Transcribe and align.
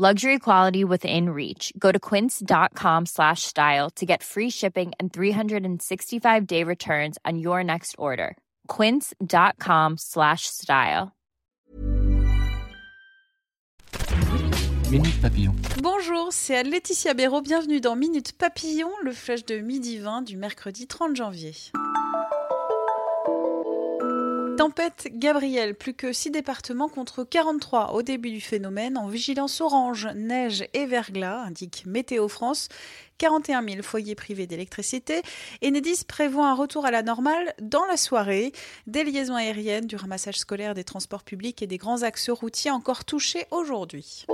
Luxury 0.00 0.38
quality 0.38 0.82
within 0.82 1.28
reach. 1.28 1.74
Go 1.78 1.92
to 1.92 2.00
quince.com 2.00 3.04
slash 3.04 3.42
style 3.42 3.90
to 3.96 4.06
get 4.06 4.22
free 4.22 4.48
shipping 4.48 4.92
and 4.98 5.12
365-day 5.12 6.64
returns 6.64 7.18
on 7.26 7.38
your 7.38 7.62
next 7.62 7.96
order. 7.98 8.38
quince.com 8.66 9.98
slash 9.98 10.46
style. 10.46 11.12
Minute 14.90 15.20
Papillon. 15.20 15.54
Bonjour, 15.82 16.32
c'est 16.32 16.62
Laetitia 16.62 17.12
Béraud. 17.12 17.42
Bienvenue 17.42 17.82
dans 17.82 17.94
Minute 17.94 18.32
Papillon, 18.38 18.88
le 19.02 19.12
flash 19.12 19.44
de 19.44 19.58
midi 19.58 19.98
20 19.98 20.22
du 20.22 20.38
mercredi 20.38 20.86
30 20.86 21.14
janvier. 21.14 21.52
Tempête 24.60 25.08
Gabriel, 25.14 25.74
plus 25.74 25.94
que 25.94 26.12
6 26.12 26.32
départements 26.32 26.90
contre 26.90 27.24
43 27.24 27.94
au 27.94 28.02
début 28.02 28.30
du 28.30 28.42
phénomène, 28.42 28.98
en 28.98 29.08
vigilance 29.08 29.62
orange, 29.62 30.06
neige 30.14 30.66
et 30.74 30.84
verglas, 30.84 31.44
indique 31.46 31.84
Météo 31.86 32.28
France. 32.28 32.68
41 33.16 33.66
000 33.66 33.82
foyers 33.82 34.14
privés 34.14 34.46
d'électricité. 34.46 35.22
Enedis 35.64 36.04
prévoit 36.06 36.48
un 36.48 36.54
retour 36.54 36.84
à 36.84 36.90
la 36.90 37.02
normale 37.02 37.54
dans 37.62 37.86
la 37.86 37.96
soirée. 37.96 38.52
Des 38.86 39.02
liaisons 39.02 39.34
aériennes, 39.34 39.86
du 39.86 39.96
ramassage 39.96 40.38
scolaire, 40.38 40.74
des 40.74 40.84
transports 40.84 41.22
publics 41.22 41.62
et 41.62 41.66
des 41.66 41.78
grands 41.78 42.02
axes 42.02 42.28
routiers 42.28 42.70
encore 42.70 43.06
touchés 43.06 43.46
aujourd'hui. 43.50 44.26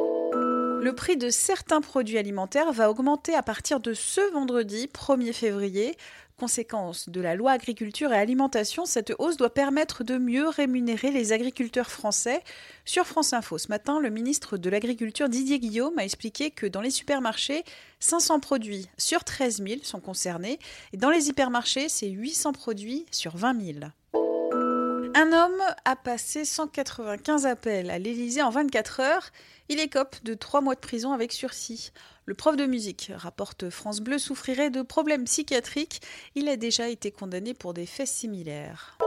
Le 0.83 0.93
prix 0.95 1.17
de 1.17 1.31
certains 1.31 1.81
produits 1.81 2.19
alimentaires 2.19 2.73
va 2.73 2.91
augmenter 2.91 3.35
à 3.35 3.43
partir 3.43 3.81
de 3.81 3.95
ce 3.95 4.21
vendredi 4.33 4.89
1er 4.93 5.33
février. 5.33 5.97
Conséquence 6.39 7.09
de 7.09 7.21
la 7.23 7.35
loi 7.35 7.53
agriculture 7.53 8.13
et 8.13 8.19
alimentation, 8.19 8.85
cette 8.85 9.15
hausse 9.19 9.39
doit 9.39 9.55
permettre 9.55 10.05
de 10.05 10.19
mieux 10.19 10.49
rémunérer 10.49 11.11
les 11.11 11.33
agriculteurs 11.33 11.91
français. 11.91 12.43
Sur 12.85 13.07
France 13.07 13.33
Info 13.33 13.57
ce 13.57 13.69
matin, 13.69 14.01
le 14.01 14.11
ministre 14.11 14.59
de 14.59 14.69
l'Agriculture 14.69 15.31
Didier 15.31 15.59
Guillaume 15.59 15.99
a 15.99 16.05
expliqué 16.05 16.51
que 16.51 16.67
dans 16.67 16.83
les 16.83 16.91
supermarchés, 16.91 17.65
500 18.01 18.41
produits 18.41 18.87
sur 18.99 19.25
13 19.25 19.63
000 19.67 19.81
sont 19.83 20.01
concernés 20.01 20.59
et 20.93 20.99
dans 20.99 21.11
les 21.11 21.29
hypermarchés, 21.29 21.89
c'est 21.89 22.11
800 22.11 22.53
produits 22.53 23.07
sur 23.11 23.37
20 23.37 23.65
000. 23.65 23.79
Un 25.19 25.33
homme 25.33 25.62
a 25.86 25.97
passé 25.97 26.45
195 26.45 27.47
appels 27.47 27.89
à 27.89 27.98
l'Élysée 27.98 28.42
en 28.42 28.50
24 28.50 29.00
heures. 29.00 29.31
Il 29.70 29.81
écope 29.81 30.17
de 30.25 30.34
3 30.34 30.61
mois 30.61 30.75
de 30.75 30.81
prison 30.81 31.14
avec 31.14 31.33
sursis. 31.33 31.91
Le 32.27 32.34
prof 32.34 32.55
de 32.55 32.67
musique, 32.67 33.11
rapporte 33.14 33.70
France 33.70 34.00
Bleu, 34.00 34.19
souffrirait 34.19 34.69
de 34.69 34.83
problèmes 34.83 35.25
psychiatriques. 35.25 36.03
Il 36.34 36.50
a 36.50 36.59
déjà 36.59 36.91
été 36.91 37.12
condamné 37.12 37.55
pour 37.55 37.72
des 37.72 37.87
faits 37.87 38.09
similaires. 38.09 38.98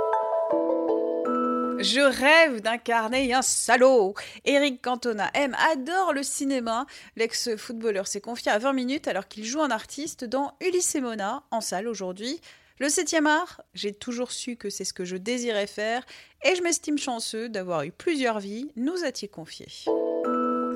Je 1.78 2.02
rêve 2.02 2.62
d'incarner 2.62 3.32
un 3.36 3.44
salaud. 3.44 4.16
Eric 4.46 4.82
Cantona 4.82 5.30
aime, 5.36 5.56
adore 5.72 6.14
le 6.14 6.24
cinéma. 6.24 6.88
L'ex-footballeur 7.18 8.08
s'est 8.08 8.20
confié 8.20 8.52
à 8.52 8.58
20 8.58 8.74
minutes 8.74 9.08
alors 9.08 9.28
qu'il 9.28 9.46
joue 9.46 9.62
un 9.62 9.70
artiste 9.70 10.26
dans 10.26 10.56
Ulysse 10.60 10.96
et 10.96 11.02
Mona, 11.02 11.44
en 11.52 11.62
salle 11.62 11.88
aujourd'hui. 11.88 12.42
Le 12.80 12.88
7e 12.88 13.26
art, 13.26 13.62
j'ai 13.74 13.94
toujours 13.94 14.32
su 14.32 14.56
que 14.56 14.70
c'est 14.70 14.86
ce 14.86 14.94
que 14.94 15.04
je 15.04 15.18
désirais 15.18 15.68
faire 15.68 16.06
et 16.46 16.56
je 16.56 16.64
m'estime 16.64 16.98
chanceux 16.98 17.50
d'avoir 17.50 17.84
eu 17.84 17.92
plusieurs 17.92 18.40
vies, 18.40 18.72
nous 18.78 19.04
a-t-il 19.04 19.30
confié. 19.30 19.68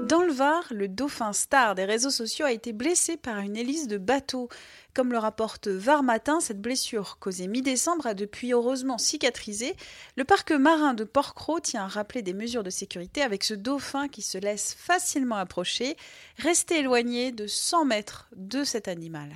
Dans 0.10 0.22
le 0.22 0.34
Var, 0.34 0.66
le 0.72 0.90
dauphin 0.90 1.32
star 1.32 1.76
des 1.76 1.86
réseaux 1.86 2.10
sociaux 2.10 2.46
a 2.46 2.52
été 2.52 2.74
blessé 2.74 3.16
par 3.16 3.40
une 3.40 3.56
hélice 3.56 3.88
de 3.88 3.98
bateau. 3.98 4.50
Comme 4.94 5.14
le 5.14 5.18
rapporte 5.18 5.70
Var 5.70 6.04
Matin, 6.04 6.42
cette 6.42 6.62
blessure 6.62 7.20
causée 7.20 7.48
mi-décembre 7.48 8.06
a 8.06 8.14
depuis 8.14 8.52
heureusement 8.52 8.98
cicatrisé. 8.98 9.78
Le 10.18 10.26
parc 10.26 10.52
marin 10.52 10.94
de 10.94 11.06
Porquerolles 11.06 11.62
tient 11.62 11.86
à 11.86 11.88
rappeler 11.88 12.22
des 12.22 12.34
mesures 12.34 12.64
de 12.64 12.70
sécurité 12.70 13.22
avec 13.22 13.46
ce 13.46 13.54
dauphin 13.54 14.10
qui 14.10 14.22
se 14.22 14.38
laisse 14.38 14.76
facilement 14.78 15.38
approcher. 15.38 15.96
Restez 16.38 16.80
éloigné 16.80 17.32
de 17.32 17.48
100 17.48 17.86
mètres 17.86 18.28
de 18.36 18.66
cet 18.66 18.90
animal. 18.90 19.30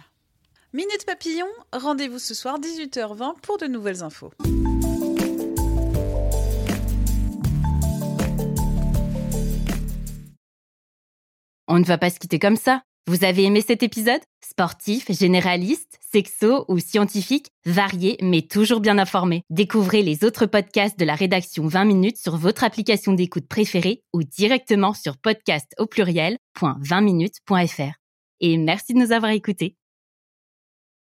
Minute 0.74 1.06
Papillon, 1.06 1.48
rendez-vous 1.72 2.20
ce 2.20 2.34
soir 2.34 2.60
18h20 2.60 3.40
pour 3.42 3.58
de 3.58 3.68
nouvelles 3.68 4.04
infos. 4.04 4.34
On 11.70 11.80
ne 11.80 11.86
va 11.86 11.98
pas 11.98 12.10
se 12.10 12.20
quitter 12.20 12.38
comme 12.38 12.58
ça. 12.58 12.82
Vous 13.08 13.24
avez 13.24 13.46
aimé 13.46 13.64
cet 13.66 13.82
épisode? 13.82 14.20
Sportif, 14.44 15.10
généraliste, 15.10 16.00
sexo 16.12 16.66
ou 16.68 16.80
scientifique, 16.80 17.48
varié 17.66 18.18
mais 18.22 18.42
toujours 18.42 18.82
bien 18.82 18.98
informé. 18.98 19.44
Découvrez 19.50 20.04
les 20.04 20.26
autres 20.26 20.48
podcasts 20.48 21.00
de 21.00 21.06
la 21.06 21.16
rédaction 21.16 21.66
20 21.66 21.86
minutes 21.86 22.18
sur 22.18 22.36
votre 22.36 22.66
application 22.66 23.14
d'écoute 23.14 23.48
préférée 23.48 24.04
ou 24.12 24.24
directement 24.24 24.94
sur 24.94 25.16
podcast 25.16 25.74
au 25.78 25.86
pluriel.20minutes.fr. 25.86 27.94
Et 28.42 28.58
merci 28.58 28.94
de 28.94 29.00
nous 29.00 29.14
avoir 29.14 29.32
écoutés. 29.32 29.78